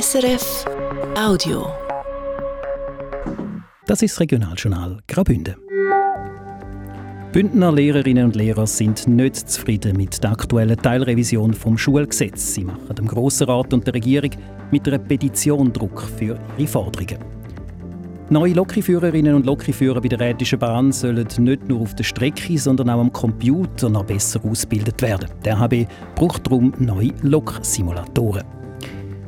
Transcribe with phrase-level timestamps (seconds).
[0.00, 0.64] SRF
[1.16, 1.68] Audio.
[3.86, 5.54] Das ist das Regionaljournal Graubünden.
[7.32, 12.54] Bündner Lehrerinnen und Lehrer sind nicht zufrieden mit der aktuellen Teilrevision vom Schulgesetz.
[12.54, 14.30] Sie machen dem Grossen Rat und der Regierung
[14.72, 17.18] mit einer Petition Druck für ihre Forderungen.
[18.30, 22.90] Neue Lokführerinnen und Lokführer bei der Rätischen Bahn sollen nicht nur auf der Strecke, sondern
[22.90, 25.30] auch am Computer noch besser ausgebildet werden.
[25.44, 25.86] Der HB
[26.16, 28.63] braucht darum neue Loksimulatoren.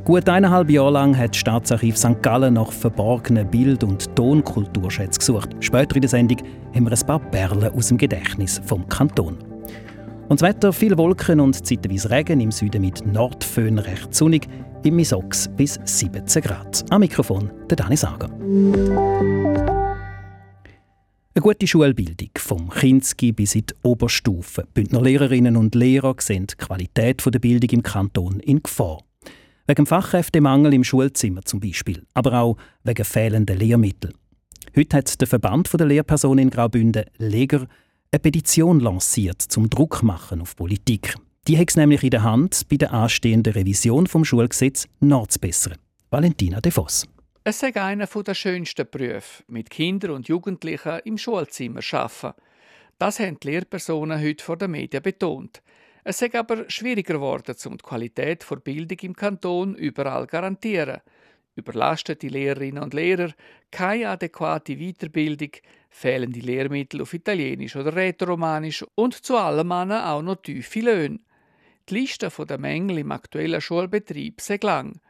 [0.07, 2.23] Gut eineinhalb Jahre lang hat das Staatsarchiv St.
[2.23, 5.49] Gallen nach verborgenen Bild- und Tonkulturschätzen gesucht.
[5.59, 6.37] Später in der Sendung
[6.73, 9.37] haben wir ein paar Perlen aus dem Gedächtnis vom Kanton.
[10.29, 14.47] Und das Wetter, viele Wolken und zeitweise Regen, im Süden mit Nordföhn recht sonnig,
[14.85, 16.85] im Misox bis 17 Grad.
[16.89, 18.29] Am Mikrofon der Dani Sager.
[21.35, 24.69] Eine gute Schulbildung vom Kinski bis in die Oberstufe.
[24.73, 28.99] Bündner Lehrerinnen und Lehrer sehen die Qualität der Bildung im Kanton in Gefahr.
[29.69, 34.13] Wegen Fachkräftemangel im Schulzimmer zum Beispiel, aber auch wegen fehlender Lehrmittel.
[34.73, 37.67] Heute hat der Verband der Lehrpersonen in Graubünden Leger
[38.09, 41.15] eine Petition lanciert zum Druck machen auf Politik.
[41.49, 45.75] Die hat es nämlich in der Hand, bei der anstehenden Revision vom Schulgesetz nachzubessern.
[46.11, 47.05] Valentina De Vos.
[47.43, 52.39] Es sei einer der schönsten Berufe, mit Kindern und Jugendlichen im Schulzimmer arbeiten.
[52.99, 55.61] Das haben die Lehrpersonen heute vor den Medien betont.
[56.09, 61.01] Es sei aber schwieriger geworden, um die Qualität der Bildung im Kanton überall zu garantieren.
[61.57, 63.33] Überlastete Lehrerinnen und Lehrer,
[63.71, 65.49] keine adäquate Weiterbildung,
[65.89, 71.19] fehlende Lehrmittel auf Italienisch oder Rätoromanisch und zu allem auch noch tiefe Löhne.
[71.89, 75.01] Die Liste der Mängel im aktuellen Schulbetrieb sei lang.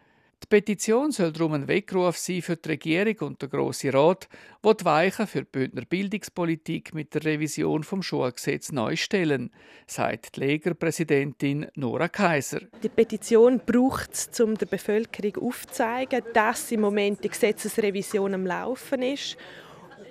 [0.44, 4.30] Die Petition soll darum ein Weckruf sein für die Regierung und den Grossen Rat,
[4.62, 9.52] wo die Weichen für die Bündner Bildungspolitik mit der Revision vom Schulgesetz neu stellen,
[9.88, 12.62] sagt die Legerpräsidentin Nora Kaiser.
[12.82, 19.02] Die Petition braucht es, um der Bevölkerung aufzuzeigen, dass im Moment die Gesetzesrevision am Laufen
[19.02, 19.38] ist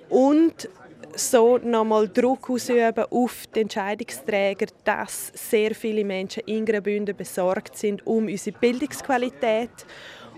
[0.09, 0.69] und
[1.15, 8.05] so nochmal Druck ausüben auf die Entscheidungsträger, dass sehr viele Menschen in Graubünden besorgt sind
[8.05, 9.85] um unsere Bildungsqualität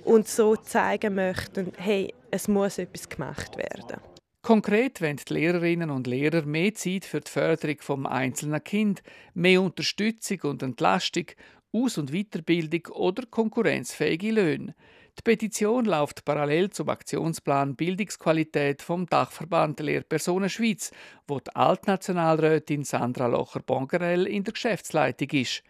[0.06, 4.00] und so zeigen möchten, hey, es muss etwas gemacht werden.
[4.42, 9.62] Konkret wollen die Lehrerinnen und Lehrer mehr Zeit für die Förderung vom einzelnen Kind, mehr
[9.62, 11.26] Unterstützung und Entlastung,
[11.72, 14.76] Aus- und Weiterbildung oder konkurrenzfähige Löhne.
[15.20, 20.92] Die Petition läuft parallel zum Aktionsplan Bildungsqualität vom Dachverband Lehrpersonen Schweiz,
[21.28, 25.62] wo die Altnationalrätin Sandra Locher-Bongerell in der Geschäftsleitung ist.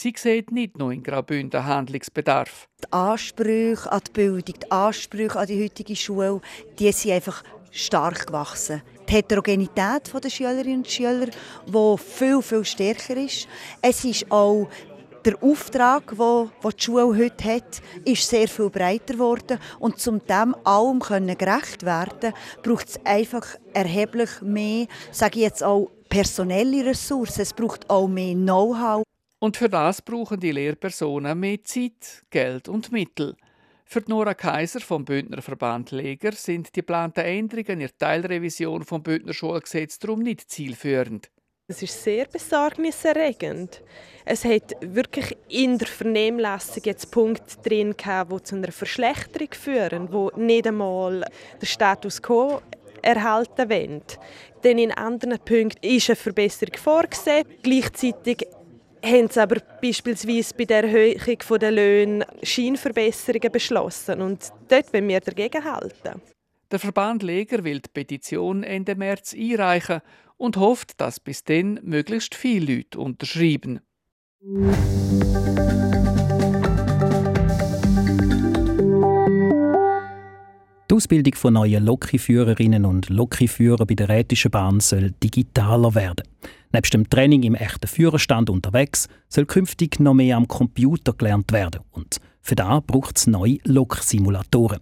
[0.00, 2.68] Sie sieht nicht nur in Graubünden Handlungsbedarf.
[2.84, 6.40] Die Ansprüche an die Bildung, die Ansprüche an die heutige Schule,
[6.78, 7.42] die sind einfach
[7.72, 8.80] stark gewachsen.
[9.08, 11.26] Die Heterogenität der Schülerinnen und Schüler,
[11.66, 13.48] die viel, viel stärker ist.
[13.82, 14.68] Es ist auch
[15.24, 19.58] der Auftrag, den die Schule heute hat, ist sehr viel breiter geworden.
[19.80, 25.90] Und um dem allem gerecht werden braucht es einfach erheblich mehr, sage ich jetzt auch,
[26.08, 27.42] personelle Ressourcen.
[27.42, 29.02] Es braucht auch mehr Know-how.
[29.40, 33.36] Und für das brauchen die Lehrpersonen mehr Zeit, Geld und Mittel.
[33.84, 39.02] Für Nora Kaiser vom Bündner Verband Leger sind die geplanten Änderungen in der Teilrevision vom
[39.02, 41.30] Bündner Schulgesetz darum nicht zielführend.
[41.68, 43.82] Es ist sehr besorgniserregend.
[44.24, 50.30] Es hat wirklich in der Vernehmlassung jetzt Punkte drin die zu einer Verschlechterung führen, wo
[50.34, 51.24] nicht einmal
[51.60, 52.60] der Status quo
[53.02, 54.02] erhalten wollen.
[54.64, 57.46] Denn in anderen Punkten ist eine Verbesserung vorgesehen.
[57.62, 58.46] Gleichzeitig
[59.08, 64.20] haben sie aber beispielsweise bei der Erhöhung der Löhne Scheinverbesserungen beschlossen.
[64.20, 66.20] Und dort wollen wir dagegen halten.
[66.70, 70.00] Der Verband Leger will die Petition Ende März einreichen
[70.36, 73.80] und hofft, dass bis dann möglichst viele Leute unterschreiben.
[80.90, 86.26] Die Ausbildung von neuen Lokführerinnen und Lokführer bei der Rätischen Bahn soll digitaler werden.
[86.72, 91.80] Neben dem Training im echten Führerstand unterwegs soll künftig noch mehr am Computer gelernt werden.
[91.90, 94.80] Und für das braucht es neue Loksimulatoren.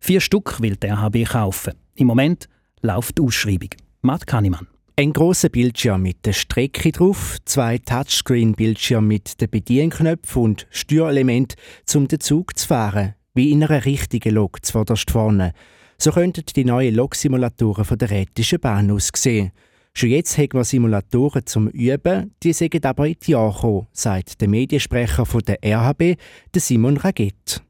[0.00, 1.74] Vier Stück will der RHB kaufen.
[1.94, 2.48] Im Moment
[2.82, 3.70] läuft die Ausschreibung.
[4.02, 4.66] Matt Kahnemann.
[4.96, 11.54] Ein großer Bildschirm mit der Strecke drauf, zwei Touchscreen-Bildschirme mit den Bedienknöpfen und Steuerelement,
[11.94, 15.52] um den Zug zu fahren wie in einer richtigen Lok zuvorderst vorne.
[15.96, 19.52] So könnten die neuen Loksimulatoren von der Rätischen Bahn aussehen.
[19.94, 24.40] Schon jetzt haben wir Simulatoren zum Üben, die sind aber in die Jahre gekommen, sagt
[24.40, 26.16] der Mediensprecher von der RHB,
[26.54, 27.62] Simon Raget.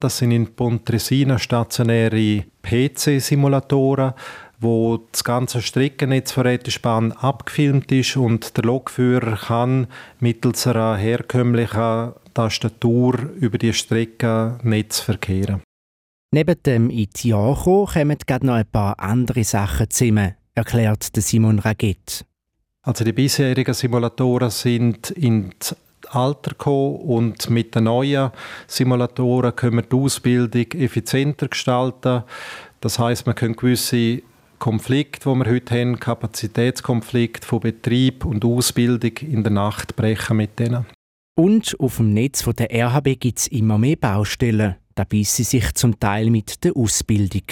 [0.00, 4.12] Das sind in Pontresina stationäre PC-Simulatoren,
[4.60, 9.86] wo das ganze Strickennetz von Rätespann abgefilmt ist und der Lokführer kann
[10.20, 15.62] mittels einer herkömmlichen Tastatur über die Streckennetz verkehren.
[16.32, 22.24] Neben dem Jahre kommen gerade noch ein paar andere Sachen zusammen, erklärt Simon Raget.
[22.82, 25.74] Also die bisherigen Simulatoren sind ins
[26.10, 28.30] Alter gekommen und mit den neuen
[28.66, 32.24] Simulatoren können wir die Ausbildung effizienter gestalten.
[32.80, 34.22] Das heißt, man können gewisse
[34.58, 40.58] Konflikte, die wir heute haben, Kapazitätskonflikte von Betrieb und Ausbildung in der Nacht brechen mit
[40.58, 40.86] denen.
[41.36, 44.76] Und auf dem Netz der RHB gibt es immer mehr Baustellen.
[44.94, 47.42] Da beißen sie sich zum Teil mit der Ausbildung.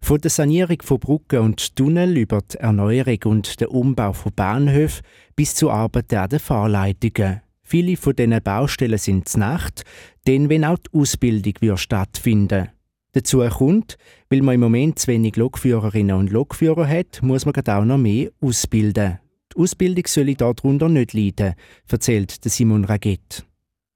[0.00, 5.02] Von der Sanierung von Brücken und Tunnel über die Erneuerung und den Umbau von Bahnhöfen
[5.34, 7.40] bis zu Arbeiten an den Fahrleitungen.
[7.62, 9.84] Viele von diesen Baustellen sind zu Nacht,
[10.26, 12.68] denn wenn auch die Ausbildung wird stattfinden
[13.14, 13.96] Dazu kommt,
[14.28, 18.30] weil man im Moment zu wenig Lokführerinnen und Lokführer hat, muss man auch noch mehr
[18.40, 19.20] ausbilden.
[19.52, 21.54] Die Ausbildung soll darunter nicht leiden,
[21.88, 23.46] erzählt Simon Raget.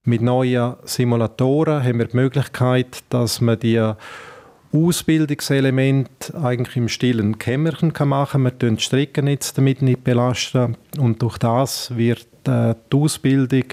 [0.08, 3.92] Mit neuen Simulatoren haben wir die Möglichkeit, dass man die
[4.72, 8.44] Ausbildungselemente eigentlich im stillen Kämmerchen machen kann.
[8.44, 13.64] Wir belasten die Strecken jetzt damit nicht belasten und durch das wird äh, die Ausbildung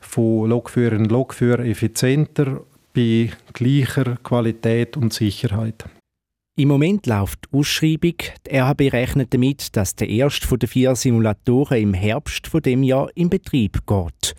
[0.00, 2.60] von Lokführern und Lokführern effizienter
[2.94, 5.86] bei gleicher Qualität und Sicherheit.
[6.56, 8.14] Im Moment läuft die Ausschreibung.
[8.46, 13.08] Die RHB rechnet damit, dass der erste der vier Simulatoren im Herbst von dem Jahr
[13.16, 14.36] in Betrieb geht.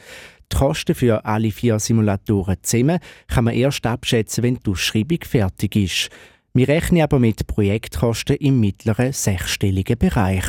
[0.52, 5.76] Die Kosten für alle vier Simulatoren zusammen kann man erst abschätzen, wenn die Ausschreibung fertig
[5.76, 6.10] ist.
[6.54, 10.44] Wir rechnen aber mit Projektkosten im mittleren sechsstelligen Bereich.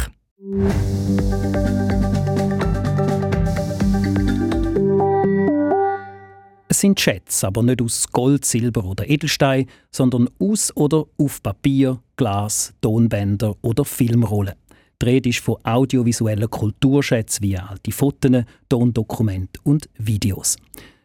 [6.69, 12.00] Es sind Schätze, aber nicht aus Gold, Silber oder Edelstein, sondern aus oder auf Papier,
[12.16, 14.55] Glas, Tonbänder oder Filmrollen.
[15.02, 20.56] Die Rede ist von audiovisuellen Kulturschätzen wie alte Fotos, Tondokumente und Videos.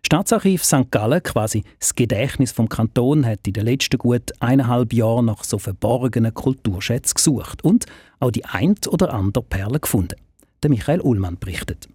[0.05, 0.91] Staatsarchiv St.
[0.91, 5.57] Gallen, quasi das Gedächtnis vom Kanton, hat in den letzten gut eineinhalb Jahren nach so
[5.57, 7.88] verborgenen Kulturschätzen gesucht und
[8.19, 10.15] auch die ein oder andere Perle gefunden.
[10.61, 11.89] Der Michael Ullmann berichtet.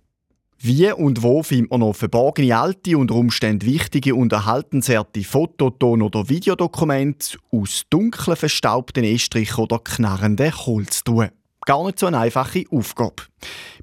[0.59, 6.29] Wie und wo findet man noch verborgene alte und Umständen wichtige und erhaltenswerte Fototon- oder
[6.29, 11.31] Videodokumente aus dunklen, verstaubten Estrich oder knarrenden Holztruhen?
[11.65, 13.23] Gar nicht so eine einfache Aufgabe.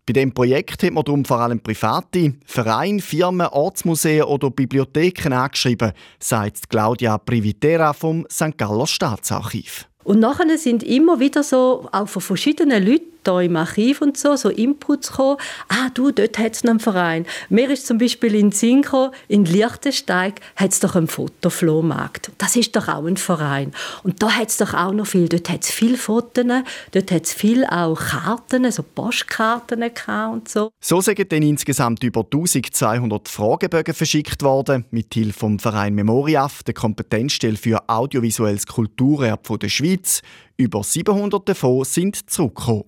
[0.06, 5.94] Bei diesem Projekt hat man darum vor allem private Vereine, Firmen, Ortsmuseen oder Bibliotheken angeschrieben,
[6.20, 8.58] sagt Claudia Privitera vom St.
[8.58, 9.88] Galler Staatsarchiv.
[10.04, 14.36] Und nachher sind immer wieder so, auch von verschiedenen Leuten, hier im Archiv und so,
[14.36, 15.38] so Inputs gekommen.
[15.68, 17.25] Ah, du, dort hat es einen Verein.
[17.50, 22.31] Mir ist zum Beispiel in Sinko, in Liechtensteig, hat es doch einen Fotoflohmarkt.
[22.38, 23.74] Das ist doch auch ein Verein.
[24.04, 25.27] Und da hat es doch auch noch viel.
[25.30, 26.45] Dort hat es viele Fotos,
[26.92, 29.83] dort hat es viel auch Karten, also Postkarten
[30.31, 30.72] und so.
[30.80, 36.74] So sind dann insgesamt über 1200 Fragebögen verschickt worden, mit Hilfe vom Verein Memoriaf, der
[36.74, 40.22] Kompetenzstelle für audiovisuelles Kulturerbe der Schweiz,
[40.60, 42.84] über 700 davon sind zurückgekommen.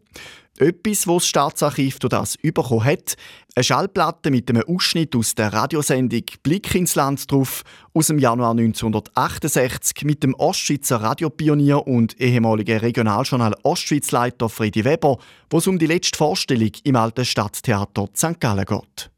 [0.58, 3.16] Etwas, was das Staatsarchiv durch das bekommen hat,
[3.56, 7.64] eine Schallplatte mit einem Ausschnitt aus der Radiosendung Blick ins Land drauf
[7.94, 15.18] aus dem Januar 1968 mit dem Ostschweizer Radiopionier und ehemaligen Regionaljournal Ostschweizleiter Fredi Weber,
[15.50, 18.40] wo es um die letzte Vorstellung im alten Stadttheater St.
[18.40, 19.10] Gallen geht.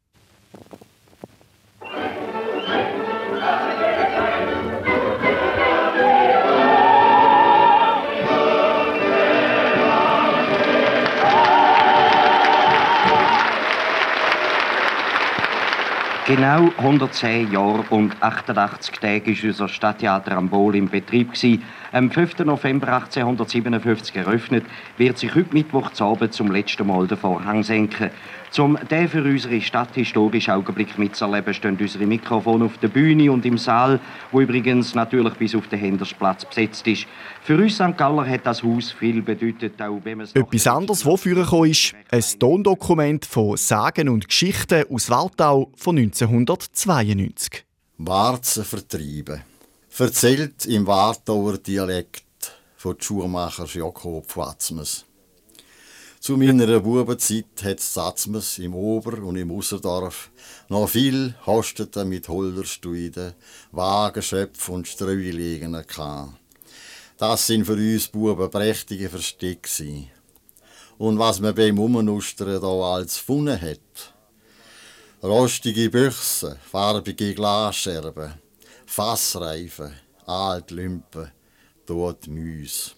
[16.26, 21.34] Genau 110 Jahre und 88 Tage war unser Stadttheater am Bohl im Betrieb.
[21.92, 22.40] Am 5.
[22.46, 24.64] November 1857 eröffnet,
[24.98, 28.10] wird sich heute Mittwoch zum letzten Mal der Vorhang senken.
[28.60, 33.46] Um den für unsere Stadt historischen Augenblick mitzuerleben, stehen unsere Mikrofone auf der Bühne und
[33.46, 34.00] im Saal,
[34.32, 37.08] wo übrigens natürlich bis auf den Hendersplatz besetzt ist.
[37.42, 37.98] Für uns St.
[37.98, 41.96] Galler hat das Haus viel bedeutet, auch wenn man es Etwas anderes, was vorgekommen ist,
[42.12, 47.66] ein Tondokument von Sagen und Geschichten aus Waltau von 1992.
[47.98, 49.42] Warzen vertrieben.
[49.90, 52.24] Verzählt im Wartauer Dialekt
[52.76, 55.06] von Schuhmacher Jakob Watzmes.
[56.24, 60.32] Zu meiner Bubenzeit hat Satzmes im Ober- und im Ausserdorf
[60.70, 63.34] noch viel Hosteten mit Holderstuiden,
[63.74, 66.32] Wagenschöpf und Streuliegen gehabt.
[67.18, 70.08] Das sind für uns Buben prächtige Verstecke.
[70.98, 74.14] Und was man beim Umnustern da als gefunden hat.
[75.22, 78.36] Rostige Büchse, farbige Glasscherben,
[78.86, 79.92] Fassreifen,
[80.26, 81.32] Altlümpen,
[81.86, 82.96] dort Müs.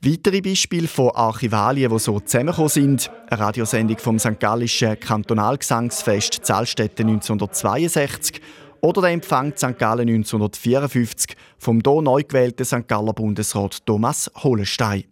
[0.00, 4.38] Weitere Beispiele von Archivalien, die so zusammengekommen sind, eine Radiosendung vom St.
[4.38, 8.40] Gallischen Kantonalgesangsfest Zahlstätte 1962
[8.80, 9.76] oder der Empfang St.
[9.76, 12.86] Gallen 1954 vom hier neu gewählten St.
[12.86, 15.02] Galler Bundesrat Thomas Holenstein.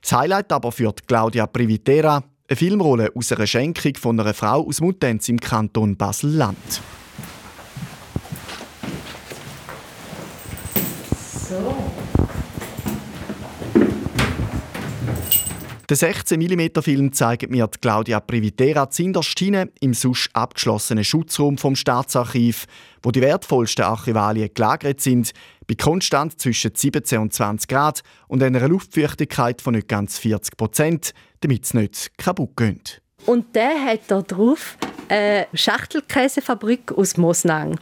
[0.00, 4.80] Das Highlight aber führt Claudia Privitera, eine Filmrolle aus einer Schenkung von einer Frau aus
[4.80, 6.80] Muttenz im Kanton Basel-Land.
[11.20, 12.21] So.
[15.92, 22.64] Der 16 mm Film zeigt mir Claudia Privitera Zinderstine im sonst abgeschlossenen Schutzraum vom Staatsarchiv,
[23.02, 25.32] wo die wertvollsten Archivalien gelagert sind,
[25.68, 31.12] bei Konstant zwischen 17 und 20 Grad und einer Luftfeuchtigkeit von nicht ganz 40 Prozent,
[31.40, 33.02] damit es nicht kaputt geht.
[33.26, 34.78] Und der hat da drauf
[35.10, 37.78] eine Schachtelkäsefabrik aus Mosnang.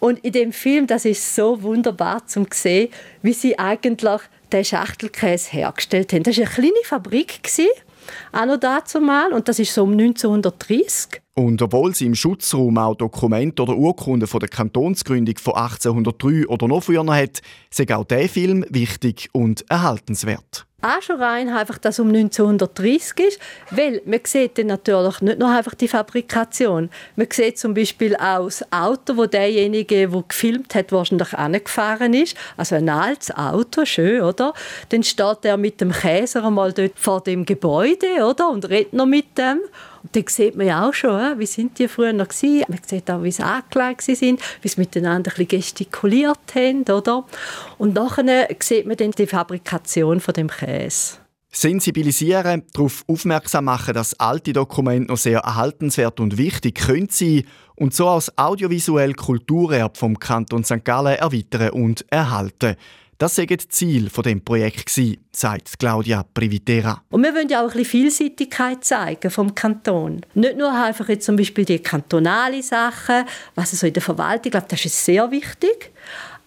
[0.00, 2.90] Und in dem Film, das ist so wunderbar zu sehen,
[3.22, 4.20] wie sie eigentlich
[4.52, 6.22] den Schachtelkäse hergestellt haben.
[6.22, 7.40] Das war eine kleine Fabrik,
[8.32, 11.22] auch noch dazu mal, und das ist so um 1930.
[11.34, 16.68] Und obwohl sie im Schutzraum auch Dokumente oder Urkunden von der Kantonsgründung von 1803 oder
[16.68, 17.40] noch früher hat,
[17.70, 23.40] ist auch dieser Film wichtig und erhaltenswert auch schon rein, einfach, dass um 1930 ist,
[23.70, 28.44] weil man sieht dann natürlich nicht nur einfach die Fabrikation, man sieht zum Beispiel auch
[28.44, 34.22] das Auto, wo derjenige, der gefilmt hat, wahrscheinlich angefahren ist, also ein altes Auto, schön,
[34.22, 34.52] oder?
[34.88, 38.50] Dann steht er mit dem Käser einmal dort vor dem Gebäude, oder?
[38.50, 39.60] Und redet noch mit dem
[40.02, 42.64] und dann sieht man ja auch schon, wie sind die früher noch gewesen.
[42.68, 47.24] Man sieht auch, wie sie angelegt sind, wie sie miteinander ein bisschen gestikuliert haben, oder?
[47.78, 51.18] Und nachher sieht man dann die Fabrikation von dem Käse.
[51.54, 57.44] Sensibilisieren, darauf aufmerksam machen, dass alte Dokumente noch sehr erhaltenswert und wichtig können sein
[57.76, 60.82] und so als audiovisuell Kulturerbe vom Kanton St.
[60.82, 62.76] Gallen erweitern und erhalten.
[63.22, 65.00] Das sei das Ziel von dem Projekt
[65.30, 67.04] sagt Claudia Privitera.
[67.08, 70.22] Und wir wollen ja auch ein bisschen Vielseitigkeit zeigen vom Kanton.
[70.34, 73.24] Nicht nur einfach jetzt zum Beispiel die kantonale Sachen,
[73.54, 75.92] was so in der Verwaltung, ich glaube, das ist sehr wichtig.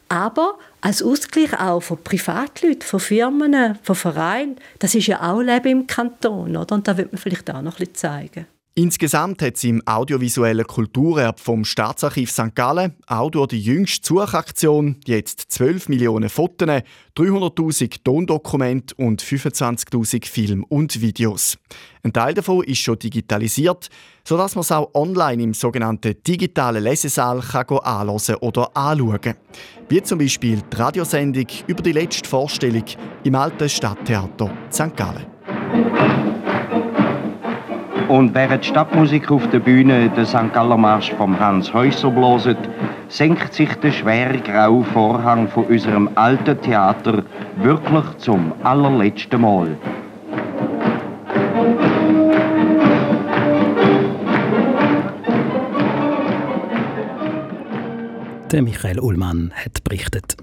[0.10, 5.70] Aber als Ausgleich auch von Privatleuten, von Firmen, von Vereinen, das ist ja auch Leben
[5.70, 6.75] im Kanton, oder?
[6.75, 8.48] Und da wird man vielleicht auch noch ein bisschen zeigen.
[8.77, 12.53] Insgesamt hat es im audiovisuellen Kulturerb vom Staatsarchiv St.
[12.55, 16.67] Gallen auch durch die jüngste Suchaktion jetzt 12 Millionen Fotos,
[17.17, 21.58] 300.000 Tondokumente und 25.000 Film und Videos.
[22.03, 23.88] Ein Teil davon ist schon digitalisiert,
[24.25, 29.36] sodass man es auch online im sogenannten digitalen Lesesaal kann anhören oder anschauen.
[29.88, 32.84] Wie zum Beispiel die Radiosendung über die letzte Vorstellung
[33.24, 34.98] im alten Stadttheater St.
[34.98, 36.35] Gallen.
[38.07, 40.53] Und während Stadtmusik auf der Bühne den St.
[40.53, 42.57] Galler Marsch vom Hans Häuser bloset,
[43.07, 47.24] senkt sich der schwere graue Vorhang von unserem alten Theater
[47.57, 49.75] wirklich zum allerletzten Mal.
[58.51, 60.38] Der Michael Ullmann hat berichtet.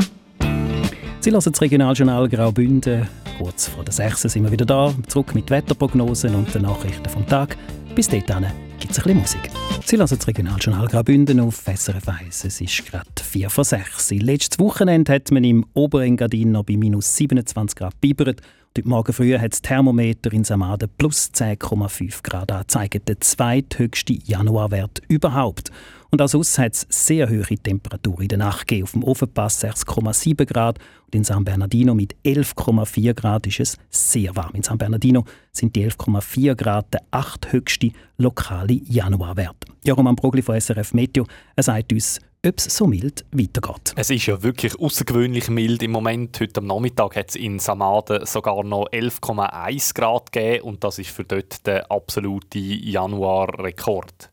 [1.23, 3.07] Sie lassen das Regionaljournal Graubünden
[3.39, 7.25] Kurz vor der 6 sind wir wieder da, zurück mit Wetterprognosen und den Nachrichten vom
[7.29, 7.57] Tag.
[7.95, 8.47] Bis dahin
[8.81, 9.51] gibt es ein bisschen Musik.
[9.85, 12.45] Sie lassen das Regionaljournal Graubünden auf SRF 1.
[12.45, 14.11] Es ist gerade 4 vor 6.
[14.11, 18.41] Letztes Wochenende hat man im Oberengadin noch bei minus 27 Grad bibert.
[18.75, 25.03] Heute Morgen früh hat das Thermometer in Samaden plus 10,5 Grad angezeigt, der zweithöchste Januarwert
[25.09, 25.71] überhaupt.
[26.11, 28.85] Und auch sonst hat es sehr hohe Temperaturen in der Nacht gegeben.
[28.85, 34.35] Auf dem Ofenpass 6,7 Grad und in San Bernardino mit 11,4 Grad ist es sehr
[34.37, 34.55] warm.
[34.55, 39.62] In San Bernardino sind die 11,4 Grad der achthöchste lokale Januarwert.
[39.85, 43.93] Ja, Roman Brogli von SRF Meteo, er sagt uns, ob es so mild weitergeht.
[43.97, 46.39] Es ist ja wirklich außergewöhnlich mild im Moment.
[46.39, 51.11] Heute am Nachmittag hat es in Samaden sogar noch 11,1 Grad gegeben und das ist
[51.11, 54.31] für dort der absolute Januarrekord.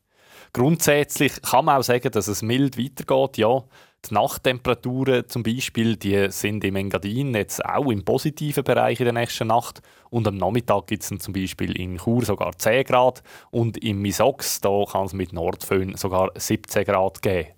[0.54, 3.40] Grundsätzlich kann man auch sagen, dass es mild weitergeht.
[3.40, 3.64] Ja,
[4.08, 9.14] die Nachttemperaturen zum Beispiel, die sind im Engadin jetzt auch im positiven Bereich in der
[9.14, 9.82] nächsten Nacht.
[10.10, 14.62] Und am Nachmittag gibt es zum Beispiel in Chur sogar 10 Grad und im Misox
[14.62, 17.50] da kann es mit Nordföhn sogar 17 Grad geben.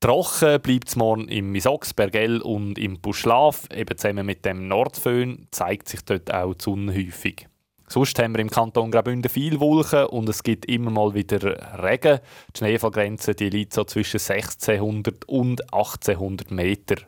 [0.00, 3.68] Trocken bleibt es morgen im Misox, Bergell und im Buschlaf.
[3.70, 7.49] Eben zusammen mit dem Nordföhn zeigt sich dort auch die Sonne häufig.
[7.92, 12.20] Sonst haben wir im Kanton Graubünden viel Wolken und es gibt immer mal wieder Regen.
[12.54, 17.02] Die Schneefallgrenze die liegt so zwischen 1600 und 1800 Meter.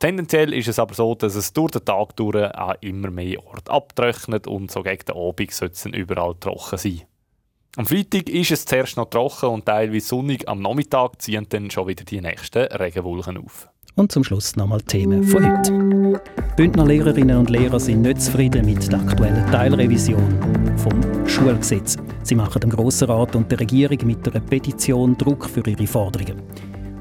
[0.00, 3.70] Tendenziell ist es aber so, dass es durch den Tag durch an immer mehr Orte
[3.70, 7.02] abtrocknet und so gegen den Abend sollte es überall trocken sein.
[7.76, 10.48] Am Freitag ist es zuerst noch trocken und teilweise sonnig.
[10.48, 13.68] Am Nachmittag ziehen dann schon wieder die nächsten Regenwolken auf.
[13.98, 16.22] Und zum Schluss nochmal Themen von heute.
[16.56, 20.38] Bündner Lehrerinnen und Lehrer sind nicht zufrieden mit der aktuellen Teilrevision
[20.76, 21.96] vom Schulgesetz.
[22.22, 26.40] Sie machen dem Grossen Rat und der Regierung mit einer Petition Druck für ihre Forderungen.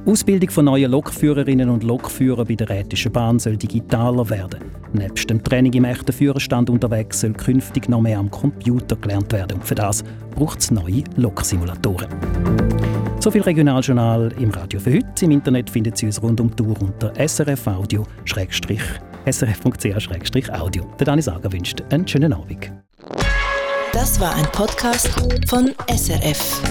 [0.08, 4.62] Ausbildung von neuen Lokführerinnen und Lokführer bei der Rätischen Bahn soll digitaler werden.
[4.94, 9.58] Nebst dem Training im echten Führerstand unterwegs soll künftig noch mehr am Computer gelernt werden.
[9.58, 12.08] Und für das braucht es neue Loksimulatoren.
[13.28, 15.26] So viel Regionaljournal im Radio für heute.
[15.26, 18.08] Im Internet findet Sie uns rund um die Tour unter srfaudio
[19.26, 20.86] srf.ch-audio.
[20.98, 22.72] Der Dani Sager wünscht einen schönen Abend.
[23.92, 25.10] Das war ein Podcast
[25.50, 26.62] von SRF.